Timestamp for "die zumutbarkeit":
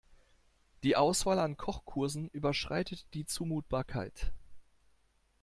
3.13-4.31